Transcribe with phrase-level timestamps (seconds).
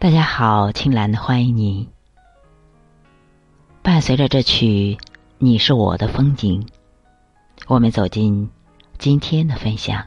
[0.00, 1.86] 大家好，青兰欢迎你。
[3.82, 4.96] 伴随着这曲
[5.36, 6.62] 《你是我的风景》，
[7.66, 8.50] 我们走进
[8.96, 10.02] 今天的分享。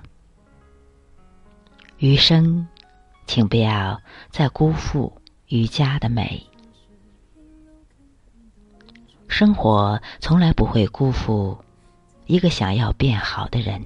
[2.00, 2.68] 余生，
[3.28, 4.02] 请不要
[4.32, 5.14] 再辜负
[5.50, 6.44] 瑜伽的美。
[9.28, 11.56] 生活从来不会辜负
[12.26, 13.86] 一个想要变好的人。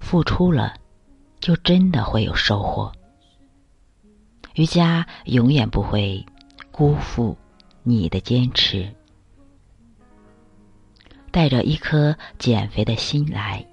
[0.00, 0.72] 付出了，
[1.40, 2.90] 就真的会有收获。
[4.56, 6.24] 瑜伽永远不会
[6.72, 7.36] 辜负
[7.82, 8.90] 你的坚持。
[11.30, 13.66] 带着一颗减肥的心来，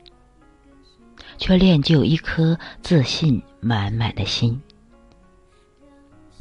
[1.37, 4.59] 却练就一颗自信满满的心；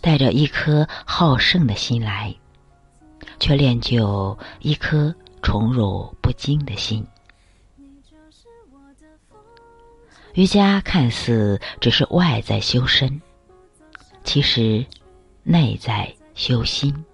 [0.01, 2.35] 带着一颗好胜的心来，
[3.39, 7.07] 却练就一颗宠辱不惊的心。
[10.35, 13.23] 瑜伽看似只是外在修身。
[14.33, 14.87] 其实，
[15.43, 17.05] 内在修心，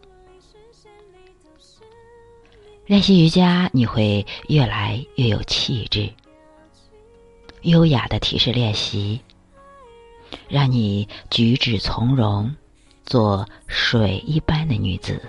[2.86, 6.08] 练习瑜伽，你会越来越有气质。
[7.62, 9.20] 优雅的体式练习，
[10.48, 12.54] 让你举止从容，
[13.04, 15.20] 做水一般的女子。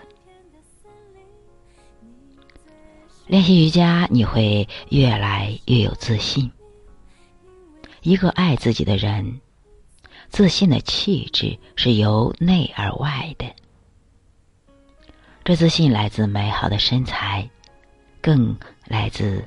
[3.26, 6.52] 练习瑜伽，你会越来越有自信。
[8.04, 9.42] 一个爱自己的人。
[10.30, 13.46] 自信的气质是由内而外的，
[15.44, 17.50] 这自信来自美好的身材，
[18.22, 19.46] 更来自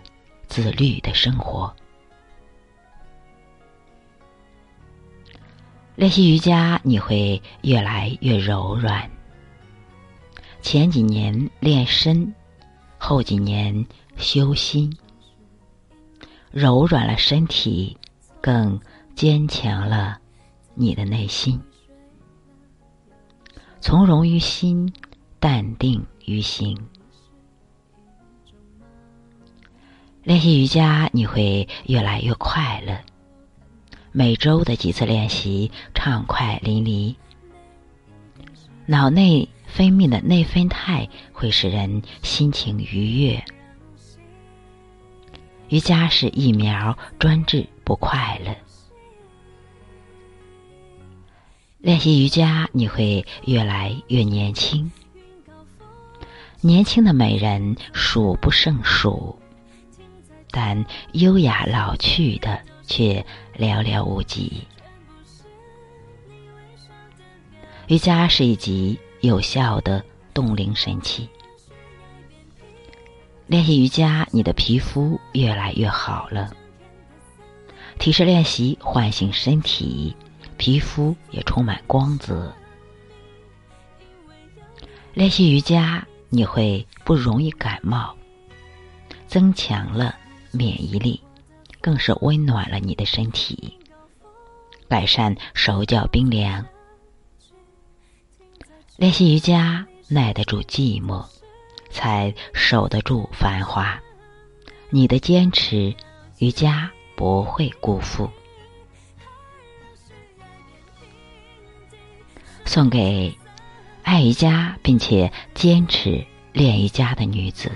[0.48, 1.74] 自律的生活。
[5.94, 9.08] 练习瑜伽，你会越来越柔软。
[10.60, 12.34] 前几年练身，
[12.98, 14.94] 后几年修心，
[16.50, 17.96] 柔软了身体，
[18.40, 18.78] 更
[19.14, 20.18] 坚强了。
[20.74, 21.60] 你的内心，
[23.80, 24.92] 从容于心，
[25.38, 26.76] 淡定于行。
[30.22, 32.96] 练习瑜伽，你会越来越快乐。
[34.12, 37.14] 每周的几次练习，畅快淋漓。
[38.86, 43.44] 脑内分泌的内分肽会使人心情愉悦。
[45.68, 48.54] 瑜伽是疫苗，专治不快乐。
[51.82, 54.88] 练习瑜伽，你会越来越年轻。
[56.60, 59.36] 年轻的美人数不胜数，
[60.52, 63.26] 但优雅老去的却
[63.58, 64.62] 寥寥无几。
[67.88, 71.28] 瑜伽是一级有效的冻龄神器。
[73.48, 76.54] 练习瑜伽，你的皮肤越来越好了。
[77.98, 80.14] 体式练习唤醒身体。
[80.62, 82.54] 皮肤也充满光泽。
[85.12, 88.14] 练习瑜伽，你会不容易感冒，
[89.26, 90.14] 增强了
[90.52, 91.20] 免疫力，
[91.80, 93.76] 更是温暖了你的身体，
[94.88, 96.64] 改善手脚冰凉。
[98.96, 101.26] 练习瑜伽，耐得住寂寞，
[101.90, 104.00] 才守得住繁华。
[104.90, 105.92] 你的坚持，
[106.38, 108.30] 瑜伽不会辜负。
[112.72, 113.30] 送给
[114.02, 116.24] 爱瑜伽并且坚持
[116.54, 117.70] 练瑜伽的女子，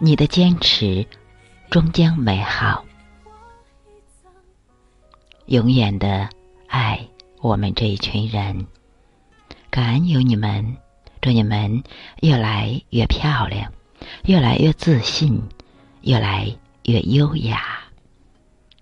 [0.00, 1.06] 你的坚持
[1.70, 2.84] 终将美好。
[5.46, 6.28] 永远的
[6.66, 7.08] 爱
[7.40, 8.66] 我们这一群人，
[9.70, 10.76] 感恩有你们，
[11.20, 11.84] 祝你们
[12.20, 13.72] 越来越漂亮，
[14.24, 15.40] 越来越自信，
[16.00, 16.52] 越来
[16.82, 17.62] 越优雅。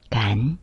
[0.09, 0.57] 感恩。